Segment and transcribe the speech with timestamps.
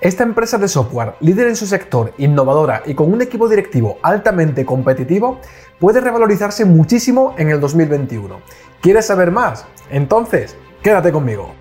[0.00, 4.64] Esta empresa de software, líder en su sector, innovadora y con un equipo directivo altamente
[4.64, 5.40] competitivo,
[5.78, 8.40] puede revalorizarse muchísimo en el 2021.
[8.80, 9.66] ¿Quieres saber más?
[9.90, 11.52] Entonces, quédate conmigo.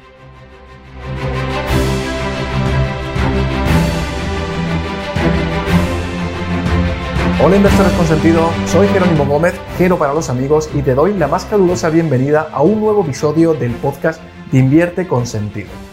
[7.44, 11.28] Hola inversores con sentido, soy Jerónimo Gómez, Gero para los amigos y te doy la
[11.28, 14.22] más calurosa bienvenida a un nuevo episodio del podcast
[14.54, 15.89] Invierte con sentido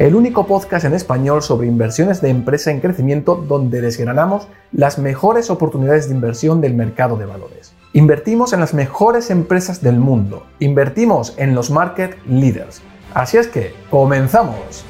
[0.00, 5.50] el único podcast en español sobre inversiones de empresa en crecimiento donde desgranamos las mejores
[5.50, 7.74] oportunidades de inversión del mercado de valores.
[7.92, 12.80] Invertimos en las mejores empresas del mundo, invertimos en los market leaders.
[13.12, 14.86] Así es que, comenzamos.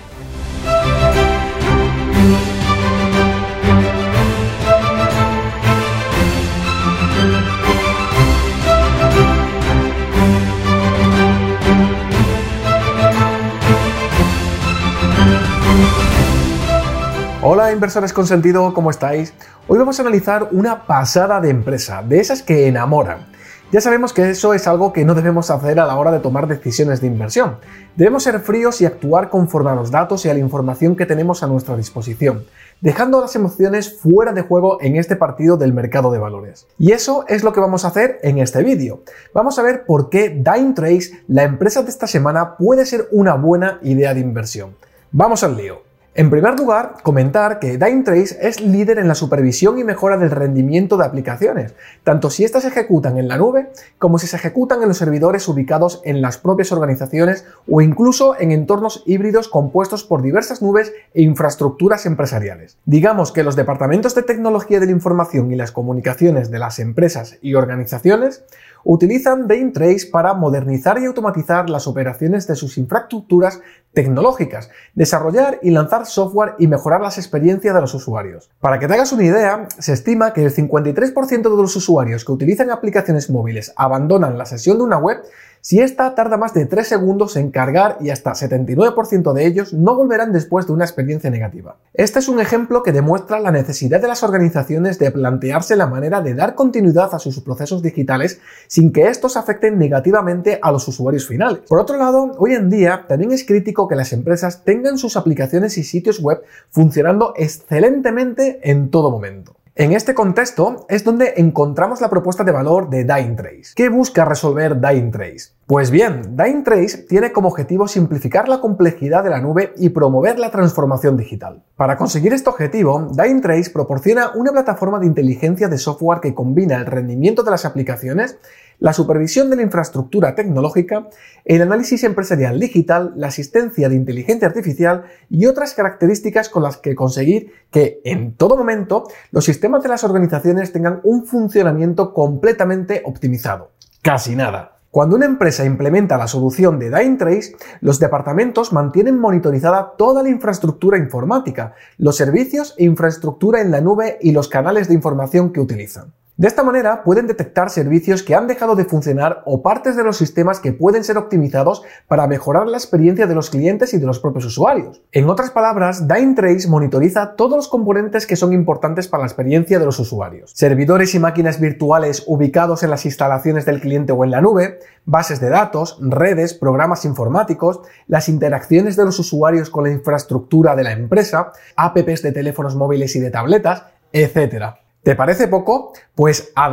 [17.42, 19.32] Hola inversores con sentido, ¿cómo estáis?
[19.66, 23.28] Hoy vamos a analizar una pasada de empresa, de esas que enamoran.
[23.72, 26.46] Ya sabemos que eso es algo que no debemos hacer a la hora de tomar
[26.46, 27.56] decisiones de inversión.
[27.96, 31.42] Debemos ser fríos y actuar conforme a los datos y a la información que tenemos
[31.42, 32.44] a nuestra disposición,
[32.82, 36.66] dejando las emociones fuera de juego en este partido del mercado de valores.
[36.78, 39.00] Y eso es lo que vamos a hacer en este vídeo.
[39.32, 43.78] Vamos a ver por qué Dynetrace, la empresa de esta semana, puede ser una buena
[43.80, 44.76] idea de inversión.
[45.10, 45.89] Vamos al lío.
[46.20, 50.98] En primer lugar, comentar que Dynetrace es líder en la supervisión y mejora del rendimiento
[50.98, 51.72] de aplicaciones,
[52.04, 55.48] tanto si éstas se ejecutan en la nube como si se ejecutan en los servidores
[55.48, 61.22] ubicados en las propias organizaciones o incluso en entornos híbridos compuestos por diversas nubes e
[61.22, 62.76] infraestructuras empresariales.
[62.84, 67.38] Digamos que los departamentos de tecnología de la información y las comunicaciones de las empresas
[67.40, 68.44] y organizaciones
[68.84, 73.60] utilizan Dynetrace para modernizar y automatizar las operaciones de sus infraestructuras
[73.92, 78.50] tecnológicas, desarrollar y lanzar software y mejorar las experiencias de los usuarios.
[78.60, 82.32] Para que te hagas una idea, se estima que el 53% de los usuarios que
[82.32, 85.22] utilizan aplicaciones móviles abandonan la sesión de una web
[85.60, 89.94] si esta tarda más de 3 segundos en cargar y hasta 79% de ellos no
[89.94, 91.76] volverán después de una experiencia negativa.
[91.92, 96.20] Este es un ejemplo que demuestra la necesidad de las organizaciones de plantearse la manera
[96.22, 101.26] de dar continuidad a sus procesos digitales sin que estos afecten negativamente a los usuarios
[101.26, 101.60] finales.
[101.68, 105.76] Por otro lado, hoy en día también es crítico que las empresas tengan sus aplicaciones
[105.78, 109.59] y sitios web funcionando excelentemente en todo momento.
[109.76, 113.72] En este contexto es donde encontramos la propuesta de valor de Dynetrace.
[113.76, 115.52] ¿Qué busca resolver Dynetrace?
[115.70, 120.50] Pues bien, Dynetrace tiene como objetivo simplificar la complejidad de la nube y promover la
[120.50, 121.62] transformación digital.
[121.76, 126.86] Para conseguir este objetivo, Dynetrace proporciona una plataforma de inteligencia de software que combina el
[126.86, 128.36] rendimiento de las aplicaciones
[128.80, 131.06] la supervisión de la infraestructura tecnológica,
[131.44, 136.96] el análisis empresarial digital, la asistencia de inteligencia artificial y otras características con las que
[136.96, 143.70] conseguir que en todo momento los sistemas de las organizaciones tengan un funcionamiento completamente optimizado.
[144.02, 144.79] Casi nada.
[144.90, 150.98] Cuando una empresa implementa la solución de Dynetrace, los departamentos mantienen monitorizada toda la infraestructura
[150.98, 156.12] informática, los servicios e infraestructura en la nube y los canales de información que utilizan.
[156.40, 160.16] De esta manera pueden detectar servicios que han dejado de funcionar o partes de los
[160.16, 164.20] sistemas que pueden ser optimizados para mejorar la experiencia de los clientes y de los
[164.20, 165.02] propios usuarios.
[165.12, 169.84] En otras palabras, Dynetrace monitoriza todos los componentes que son importantes para la experiencia de
[169.84, 170.52] los usuarios.
[170.54, 175.40] Servidores y máquinas virtuales ubicados en las instalaciones del cliente o en la nube, bases
[175.40, 180.92] de datos, redes, programas informáticos, las interacciones de los usuarios con la infraestructura de la
[180.92, 184.80] empresa, apps de teléfonos móviles y de tabletas, etc.
[185.02, 185.92] ¿Te parece poco?
[186.14, 186.68] Pues a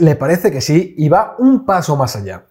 [0.00, 2.46] le parece que sí y va un paso más allá.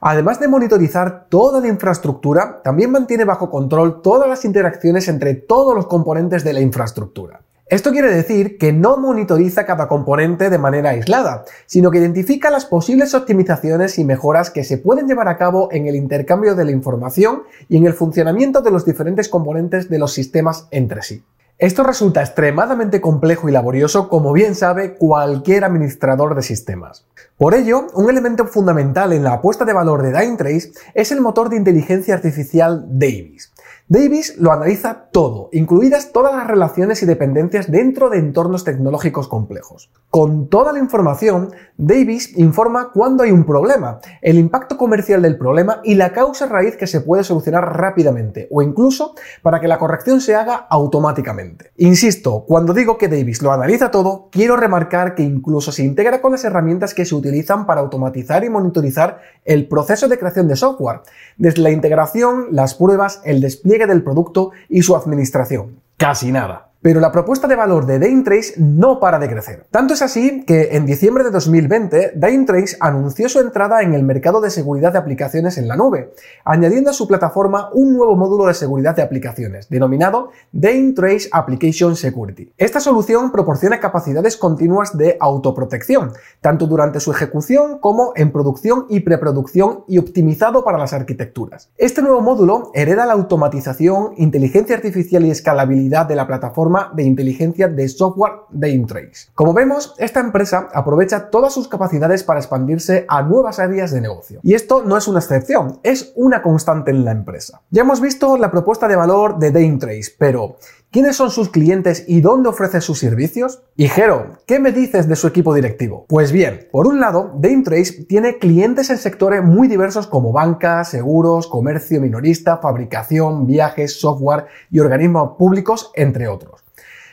[0.00, 5.74] Además de monitorizar toda la infraestructura, también mantiene bajo control todas las interacciones entre todos
[5.74, 7.40] los componentes de la infraestructura.
[7.68, 12.66] Esto quiere decir que no monitoriza cada componente de manera aislada, sino que identifica las
[12.66, 16.70] posibles optimizaciones y mejoras que se pueden llevar a cabo en el intercambio de la
[16.70, 21.24] información y en el funcionamiento de los diferentes componentes de los sistemas entre sí.
[21.58, 27.06] Esto resulta extremadamente complejo y laborioso, como bien sabe cualquier administrador de sistemas.
[27.38, 31.48] Por ello, un elemento fundamental en la apuesta de valor de Dynetrace es el motor
[31.48, 33.54] de inteligencia artificial Davis.
[33.88, 39.92] Davis lo analiza todo, incluidas todas las relaciones y dependencias dentro de entornos tecnológicos complejos.
[40.10, 45.82] Con toda la información, Davis informa cuándo hay un problema, el impacto comercial del problema
[45.84, 50.20] y la causa raíz que se puede solucionar rápidamente o incluso para que la corrección
[50.20, 51.70] se haga automáticamente.
[51.76, 56.32] Insisto, cuando digo que Davis lo analiza todo, quiero remarcar que incluso se integra con
[56.32, 61.02] las herramientas que se utilizan para automatizar y monitorizar el proceso de creación de software,
[61.36, 65.80] desde la integración, las pruebas, el despliegue del producto y su administración.
[65.98, 66.70] Casi nada.
[66.86, 69.66] Pero la propuesta de valor de Daintrace no para de crecer.
[69.72, 74.40] Tanto es así que en diciembre de 2020 Daintrace anunció su entrada en el mercado
[74.40, 76.12] de seguridad de aplicaciones en la nube,
[76.44, 82.52] añadiendo a su plataforma un nuevo módulo de seguridad de aplicaciones, denominado Daintrace Application Security.
[82.56, 89.00] Esta solución proporciona capacidades continuas de autoprotección, tanto durante su ejecución como en producción y
[89.00, 91.68] preproducción y optimizado para las arquitecturas.
[91.78, 97.68] Este nuevo módulo hereda la automatización, inteligencia artificial y escalabilidad de la plataforma de inteligencia
[97.68, 99.30] de software de Intrace.
[99.34, 104.40] Como vemos, esta empresa aprovecha todas sus capacidades para expandirse a nuevas áreas de negocio.
[104.42, 107.62] Y esto no es una excepción, es una constante en la empresa.
[107.70, 110.56] Ya hemos visto la propuesta de valor de Daintrace, pero
[110.96, 113.60] ¿Quiénes son sus clientes y dónde ofrece sus servicios?
[113.76, 116.06] Y Jero, ¿qué me dices de su equipo directivo?
[116.08, 121.48] Pues bien, por un lado, Daintrace tiene clientes en sectores muy diversos como banca, seguros,
[121.48, 126.65] comercio minorista, fabricación, viajes, software y organismos públicos, entre otros.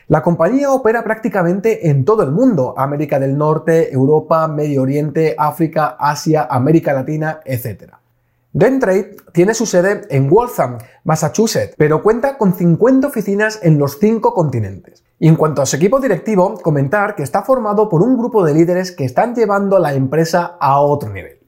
[0.08, 5.96] La compañía opera prácticamente en todo el mundo, América del Norte, Europa, Medio Oriente, África,
[5.98, 7.94] Asia, América Latina, etc.
[8.52, 14.34] Dentrade tiene su sede en Waltham, Massachusetts, pero cuenta con 50 oficinas en los cinco
[14.34, 15.04] continentes.
[15.20, 18.54] Y en cuanto a su equipo directivo, comentar que está formado por un grupo de
[18.54, 21.43] líderes que están llevando la empresa a otro nivel.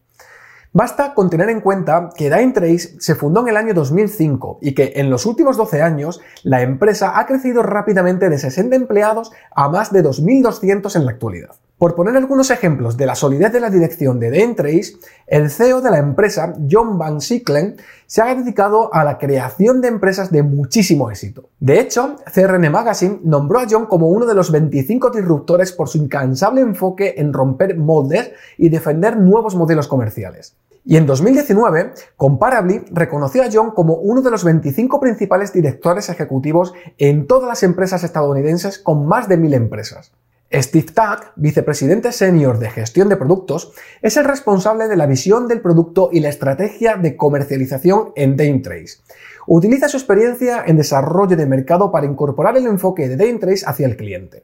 [0.76, 4.92] Basta con tener en cuenta que Dynatrace se fundó en el año 2005 y que
[4.98, 9.94] en los últimos 12 años la empresa ha crecido rápidamente de 60 empleados a más
[9.94, 11.56] de 2.200 en la actualidad.
[11.78, 15.92] Por poner algunos ejemplos de la solidez de la dirección de Dynatrace, el CEO de
[15.92, 21.10] la empresa, John Van Sicklen, se ha dedicado a la creación de empresas de muchísimo
[21.10, 21.50] éxito.
[21.60, 25.98] De hecho, CRN Magazine nombró a John como uno de los 25 disruptores por su
[25.98, 30.56] incansable enfoque en romper moldes y defender nuevos modelos comerciales.
[30.88, 36.74] Y en 2019, Comparably reconoció a John como uno de los 25 principales directores ejecutivos
[37.00, 40.12] en todas las empresas estadounidenses con más de 1.000 empresas.
[40.54, 43.74] Steve Tack, vicepresidente senior de gestión de productos,
[44.04, 49.00] es el responsable de la visión del producto y la estrategia de comercialización en Daintrace.
[49.48, 53.98] Utiliza su experiencia en desarrollo de mercado para incorporar el enfoque de Daintrace hacia el
[53.98, 54.44] cliente.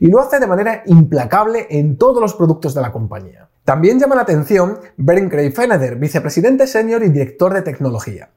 [0.00, 3.50] Y lo hace de manera implacable en todos los productos de la compañía.
[3.64, 8.30] También llama la atención Bernd Craig Feneder, vicepresidente senior y director de tecnología.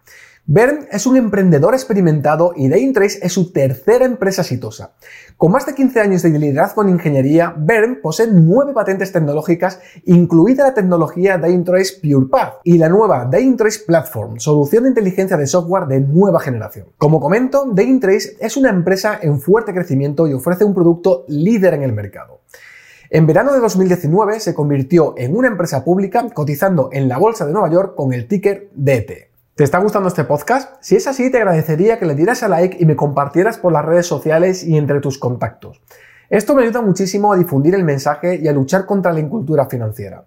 [0.48, 4.94] Bern es un emprendedor experimentado y Daintrace es su tercera empresa exitosa.
[5.38, 10.66] Con más de 15 años de liderazgo en ingeniería, Bern posee nueve patentes tecnológicas, incluida
[10.66, 16.02] la tecnología Daintrace PurePath y la nueva Daintrace Platform, solución de inteligencia de software de
[16.02, 16.90] nueva generación.
[17.00, 21.82] Como comento, Daintrace es una empresa en fuerte crecimiento y ofrece un producto líder en
[21.82, 22.42] el mercado.
[23.12, 27.54] En verano de 2019 se convirtió en una empresa pública cotizando en la Bolsa de
[27.54, 29.30] Nueva York con el ticker DT.
[29.54, 30.74] ¿Te está gustando este podcast?
[30.82, 33.86] Si es así, te agradecería que le dieras a like y me compartieras por las
[33.86, 35.82] redes sociales y entre tus contactos.
[36.32, 40.26] Esto me ayuda muchísimo a difundir el mensaje y a luchar contra la incultura financiera.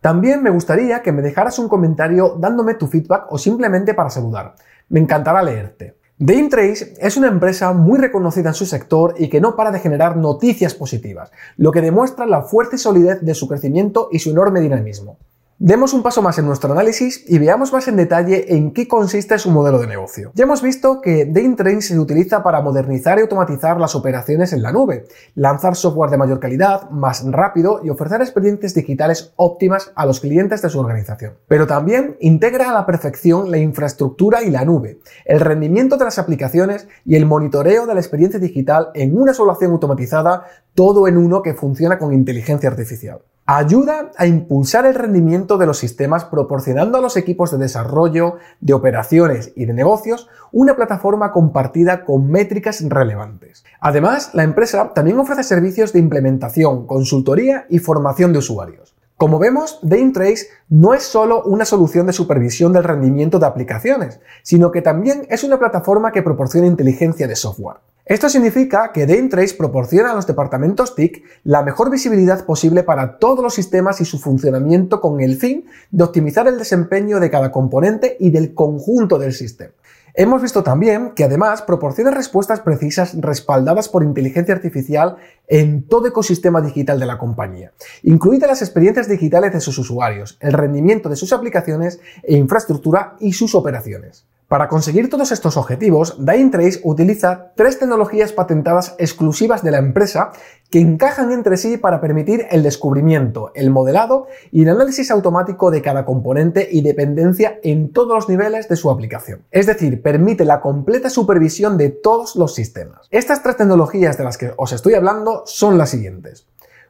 [0.00, 4.54] También me gustaría que me dejaras un comentario dándome tu feedback o simplemente para saludar.
[4.90, 5.95] Me encantará leerte.
[6.18, 10.16] Daintrace es una empresa muy reconocida en su sector y que no para de generar
[10.16, 15.18] noticias positivas, lo que demuestra la fuerte solidez de su crecimiento y su enorme dinamismo.
[15.58, 19.38] Demos un paso más en nuestro análisis y veamos más en detalle en qué consiste
[19.38, 20.30] su modelo de negocio.
[20.34, 24.70] Ya hemos visto que Daintrain se utiliza para modernizar y automatizar las operaciones en la
[24.70, 30.20] nube, lanzar software de mayor calidad, más rápido y ofrecer experiencias digitales óptimas a los
[30.20, 31.38] clientes de su organización.
[31.48, 36.18] Pero también integra a la perfección la infraestructura y la nube, el rendimiento de las
[36.18, 40.44] aplicaciones y el monitoreo de la experiencia digital en una solución automatizada,
[40.74, 43.22] todo en uno que funciona con inteligencia artificial.
[43.48, 48.72] Ayuda a impulsar el rendimiento de los sistemas proporcionando a los equipos de desarrollo, de
[48.72, 53.64] operaciones y de negocios una plataforma compartida con métricas relevantes.
[53.80, 58.96] Además, la empresa también ofrece servicios de implementación, consultoría y formación de usuarios.
[59.16, 64.72] Como vemos, Daintrace no es solo una solución de supervisión del rendimiento de aplicaciones, sino
[64.72, 67.76] que también es una plataforma que proporciona inteligencia de software.
[68.06, 73.42] Esto significa que Daintrace proporciona a los departamentos TIC la mejor visibilidad posible para todos
[73.42, 78.16] los sistemas y su funcionamiento con el fin de optimizar el desempeño de cada componente
[78.20, 79.72] y del conjunto del sistema.
[80.14, 85.16] Hemos visto también que además proporciona respuestas precisas respaldadas por inteligencia artificial
[85.48, 87.72] en todo ecosistema digital de la compañía,
[88.04, 93.32] incluidas las experiencias digitales de sus usuarios, el rendimiento de sus aplicaciones e infraestructura y
[93.32, 94.26] sus operaciones.
[94.48, 100.30] Para conseguir todos estos objetivos, Dynatrace utiliza tres tecnologías patentadas exclusivas de la empresa
[100.70, 105.82] que encajan entre sí para permitir el descubrimiento, el modelado y el análisis automático de
[105.82, 109.42] cada componente y dependencia en todos los niveles de su aplicación.
[109.50, 113.08] Es decir, permite la completa supervisión de todos los sistemas.
[113.10, 116.46] Estas tres tecnologías de las que os estoy hablando son las siguientes.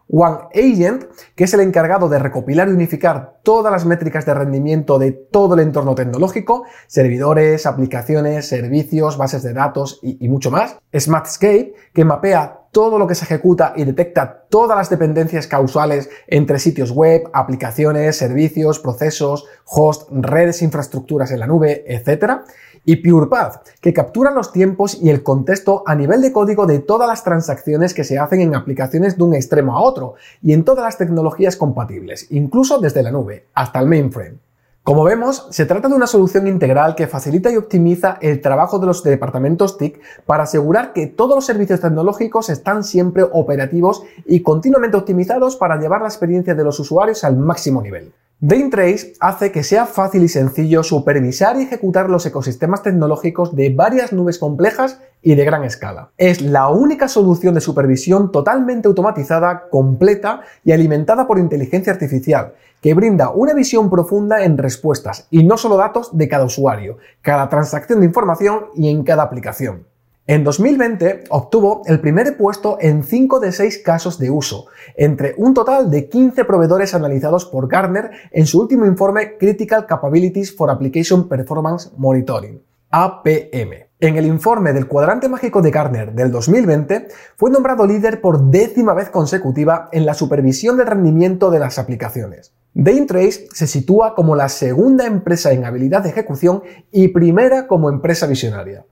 [0.08, 4.98] One Agent, que es el encargado de recopilar y unificar todas las métricas de rendimiento
[4.98, 10.78] de todo el entorno tecnológico, servidores, aplicaciones, servicios, bases de datos y, y mucho más.
[10.96, 16.58] Smartscape, que mapea todo lo que se ejecuta y detecta todas las dependencias causales entre
[16.58, 22.42] sitios web, aplicaciones, servicios, procesos, host, redes, infraestructuras en la nube, etc.
[22.84, 27.08] Y PurePath, que captura los tiempos y el contexto a nivel de código de todas
[27.08, 30.84] las transacciones que se hacen en aplicaciones de un extremo a otro y en todas
[30.84, 34.45] las tecnologías compatibles, incluso desde la nube hasta el mainframe.
[34.86, 38.86] Como vemos, se trata de una solución integral que facilita y optimiza el trabajo de
[38.86, 44.96] los departamentos TIC para asegurar que todos los servicios tecnológicos están siempre operativos y continuamente
[44.96, 48.12] optimizados para llevar la experiencia de los usuarios al máximo nivel.
[48.38, 54.12] Dynatrace hace que sea fácil y sencillo supervisar y ejecutar los ecosistemas tecnológicos de varias
[54.12, 56.10] nubes complejas y de gran escala.
[56.18, 62.52] Es la única solución de supervisión totalmente automatizada, completa y alimentada por inteligencia artificial,
[62.82, 67.48] que brinda una visión profunda en respuestas y no solo datos de cada usuario, cada
[67.48, 69.86] transacción de información y en cada aplicación.
[70.28, 74.66] En 2020 obtuvo el primer puesto en 5 de 6 casos de uso,
[74.96, 80.56] entre un total de 15 proveedores analizados por Gartner en su último informe Critical Capabilities
[80.56, 83.86] for Application Performance Monitoring, APM.
[84.00, 87.06] En el informe del cuadrante mágico de Gartner del 2020,
[87.36, 92.52] fue nombrado líder por décima vez consecutiva en la supervisión del rendimiento de las aplicaciones.
[92.74, 98.26] Dynatrace se sitúa como la segunda empresa en habilidad de ejecución y primera como empresa
[98.26, 98.84] visionaria.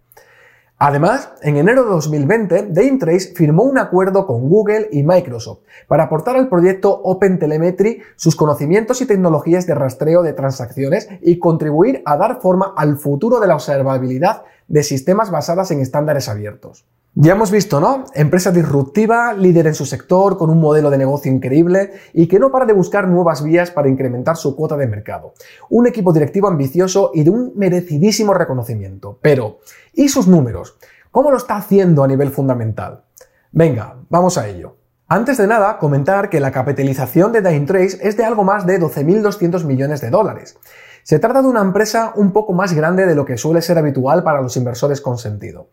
[0.78, 6.36] Además, en enero de 2020, Dynatrace firmó un acuerdo con Google y Microsoft para aportar
[6.36, 12.40] al proyecto OpenTelemetry sus conocimientos y tecnologías de rastreo de transacciones y contribuir a dar
[12.40, 16.84] forma al futuro de la observabilidad de sistemas basadas en estándares abiertos.
[17.16, 18.06] Ya hemos visto, ¿no?
[18.14, 22.50] Empresa disruptiva, líder en su sector, con un modelo de negocio increíble y que no
[22.50, 25.32] para de buscar nuevas vías para incrementar su cuota de mercado.
[25.70, 29.20] Un equipo directivo ambicioso y de un merecidísimo reconocimiento.
[29.22, 29.60] Pero,
[29.92, 30.76] ¿y sus números?
[31.12, 33.04] ¿Cómo lo está haciendo a nivel fundamental?
[33.52, 34.74] Venga, vamos a ello.
[35.06, 39.62] Antes de nada, comentar que la capitalización de Dynatrace es de algo más de 12.200
[39.62, 40.58] millones de dólares.
[41.04, 44.22] Se trata de una empresa un poco más grande de lo que suele ser habitual
[44.22, 45.68] para los inversores con sentido.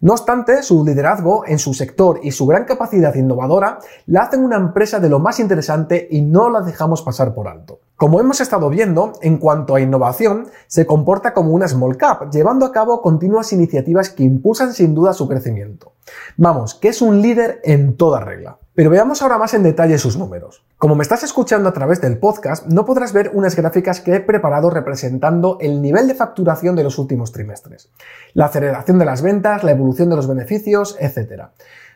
[0.00, 4.56] No obstante, su liderazgo en su sector y su gran capacidad innovadora la hacen una
[4.56, 7.78] empresa de lo más interesante y no la dejamos pasar por alto.
[7.94, 12.66] Como hemos estado viendo, en cuanto a innovación, se comporta como una small cap, llevando
[12.66, 15.92] a cabo continuas iniciativas que impulsan sin duda su crecimiento.
[16.36, 18.58] Vamos, que es un líder en toda regla.
[18.74, 20.64] Pero veamos ahora más en detalle sus números.
[20.78, 24.20] Como me estás escuchando a través del podcast, no podrás ver unas gráficas que he
[24.20, 27.90] preparado representando el nivel de facturación de los últimos trimestres,
[28.32, 31.48] la aceleración de las ventas, la evolución de los beneficios, etc.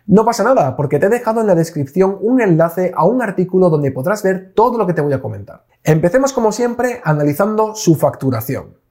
[0.06, 3.70] No pasa nada, porque te he dejado en la descripción un enlace a un artículo
[3.70, 5.64] donde podrás ver todo lo que te voy a comentar.
[5.82, 8.85] Empecemos como siempre analizando su facturación.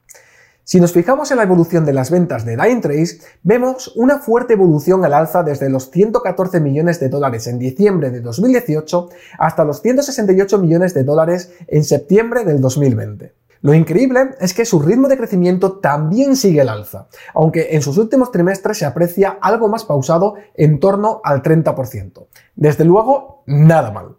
[0.67, 5.05] Si nos fijamos en la evolución de las ventas de Dynatrace, vemos una fuerte evolución
[5.05, 10.57] al alza desde los 114 millones de dólares en diciembre de 2018 hasta los 168
[10.57, 13.31] millones de dólares en septiembre del 2020.
[13.61, 17.99] Lo increíble es que su ritmo de crecimiento también sigue al alza, aunque en sus
[17.99, 22.25] últimos trimestres se aprecia algo más pausado en torno al 30%.
[22.55, 24.15] Desde luego, nada mal.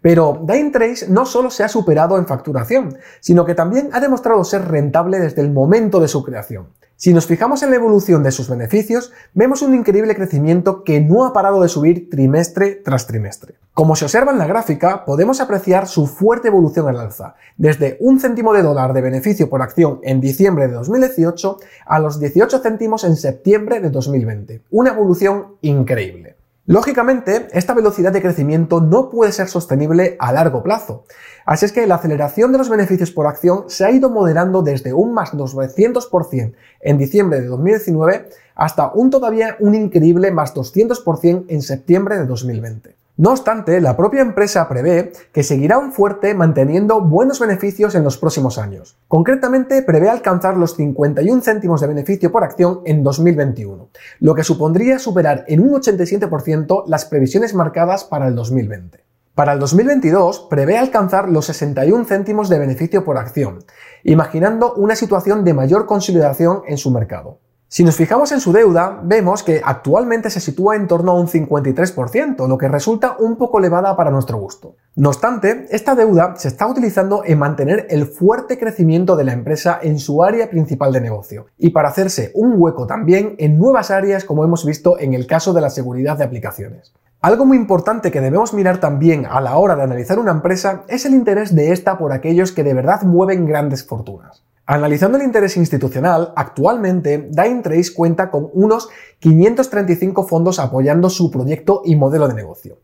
[0.00, 4.68] Pero Dynatrace no solo se ha superado en facturación, sino que también ha demostrado ser
[4.68, 6.68] rentable desde el momento de su creación.
[7.00, 11.24] Si nos fijamos en la evolución de sus beneficios, vemos un increíble crecimiento que no
[11.24, 13.54] ha parado de subir trimestre tras trimestre.
[13.72, 18.18] Como se observa en la gráfica, podemos apreciar su fuerte evolución al alza, desde un
[18.18, 23.04] céntimo de dólar de beneficio por acción en diciembre de 2018 a los 18 céntimos
[23.04, 24.62] en septiembre de 2020.
[24.70, 26.37] Una evolución increíble.
[26.68, 31.04] Lógicamente, esta velocidad de crecimiento no puede ser sostenible a largo plazo.
[31.46, 34.92] Así es que la aceleración de los beneficios por acción se ha ido moderando desde
[34.92, 41.62] un más 200% en diciembre de 2019 hasta un todavía un increíble más 200% en
[41.62, 42.94] septiembre de 2020.
[43.18, 48.16] No obstante, la propia empresa prevé que seguirá un fuerte manteniendo buenos beneficios en los
[48.16, 48.96] próximos años.
[49.08, 53.88] Concretamente, prevé alcanzar los 51 céntimos de beneficio por acción en 2021,
[54.20, 59.02] lo que supondría superar en un 87% las previsiones marcadas para el 2020.
[59.34, 63.64] Para el 2022 prevé alcanzar los 61 céntimos de beneficio por acción,
[64.04, 67.40] imaginando una situación de mayor consolidación en su mercado.
[67.70, 71.28] Si nos fijamos en su deuda, vemos que actualmente se sitúa en torno a un
[71.28, 74.76] 53%, lo que resulta un poco elevada para nuestro gusto.
[74.96, 79.78] No obstante, esta deuda se está utilizando en mantener el fuerte crecimiento de la empresa
[79.82, 84.24] en su área principal de negocio y para hacerse un hueco también en nuevas áreas
[84.24, 86.94] como hemos visto en el caso de la seguridad de aplicaciones.
[87.20, 91.04] Algo muy importante que debemos mirar también a la hora de analizar una empresa es
[91.04, 94.42] el interés de esta por aquellos que de verdad mueven grandes fortunas.
[94.70, 101.96] Analizando el interés institucional, actualmente Dynatrace cuenta con unos 535 fondos apoyando su proyecto y
[101.96, 102.80] modelo de negocio.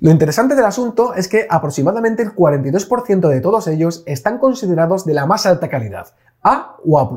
[0.00, 5.14] Lo interesante del asunto es que aproximadamente el 42% de todos ellos están considerados de
[5.14, 6.08] la más alta calidad,
[6.42, 7.08] A o A+.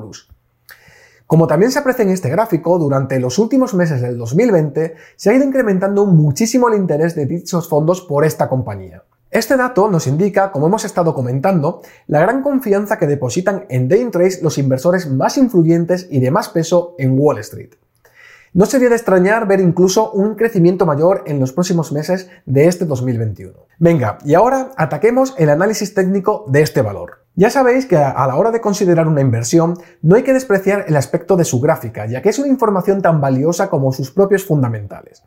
[1.25, 5.33] Como también se aprecia en este gráfico, durante los últimos meses del 2020 se ha
[5.33, 9.03] ido incrementando muchísimo el interés de dichos fondos por esta compañía.
[9.37, 14.39] Este dato nos indica, como hemos estado comentando, la gran confianza que depositan en Trace
[14.41, 17.75] los inversores más influyentes y de más peso en Wall Street.
[18.53, 22.85] No sería de extrañar ver incluso un crecimiento mayor en los próximos meses de este
[22.85, 23.53] 2021.
[23.77, 27.19] Venga, y ahora ataquemos el análisis técnico de este valor.
[27.35, 30.95] Ya sabéis que a la hora de considerar una inversión no hay que despreciar el
[30.95, 35.21] aspecto de su gráfica, ya que es una información tan valiosa como sus propios fundamentales.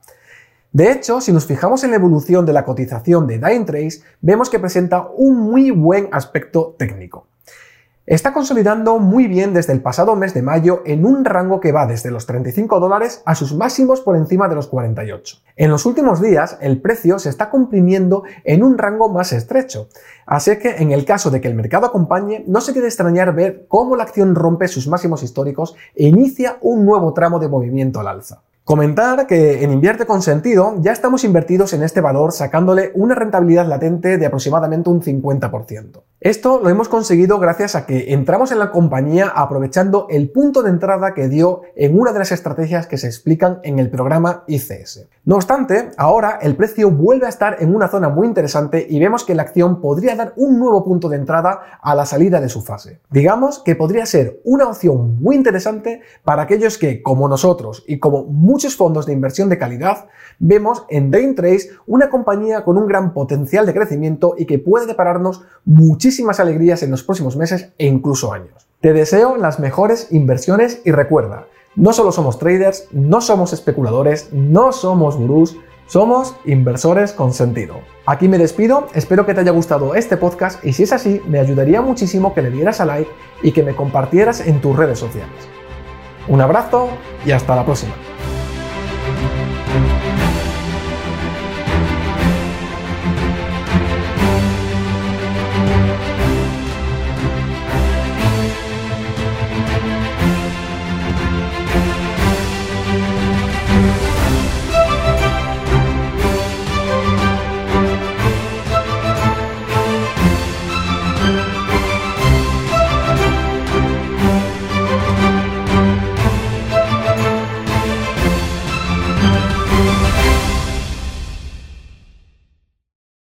[0.73, 4.61] De hecho, si nos fijamos en la evolución de la cotización de Dynatrace, vemos que
[4.61, 7.27] presenta un muy buen aspecto técnico.
[8.07, 11.87] Está consolidando muy bien desde el pasado mes de mayo en un rango que va
[11.87, 15.39] desde los 35 dólares a sus máximos por encima de los 48.
[15.57, 19.89] En los últimos días, el precio se está comprimiendo en un rango más estrecho,
[20.25, 23.67] así que en el caso de que el mercado acompañe, no se quede extrañar ver
[23.69, 28.09] cómo la acción rompe sus máximos históricos e inicia un nuevo tramo de movimiento al
[28.09, 28.43] alza.
[28.64, 33.67] Comentar que en Invierte con Sentido ya estamos invertidos en este valor sacándole una rentabilidad
[33.67, 36.02] latente de aproximadamente un 50%.
[36.21, 40.69] Esto lo hemos conseguido gracias a que entramos en la compañía aprovechando el punto de
[40.69, 45.09] entrada que dio en una de las estrategias que se explican en el programa ICS.
[45.25, 49.25] No obstante, ahora el precio vuelve a estar en una zona muy interesante y vemos
[49.25, 52.61] que la acción podría dar un nuevo punto de entrada a la salida de su
[52.61, 53.00] fase.
[53.11, 58.25] Digamos que podría ser una opción muy interesante para aquellos que, como nosotros y como
[58.25, 60.09] muchos fondos de inversión de calidad,
[60.39, 65.44] vemos en Trace una compañía con un gran potencial de crecimiento y que puede depararnos
[65.64, 68.66] muchísimo muchísimas alegrías en los próximos meses e incluso años.
[68.81, 71.46] Te deseo las mejores inversiones y recuerda,
[71.77, 77.77] no solo somos traders, no somos especuladores, no somos gurús, somos inversores con sentido.
[78.07, 81.38] Aquí me despido, espero que te haya gustado este podcast y si es así, me
[81.38, 83.11] ayudaría muchísimo que le dieras a like
[83.44, 85.31] y que me compartieras en tus redes sociales.
[86.27, 86.88] Un abrazo
[87.25, 87.94] y hasta la próxima.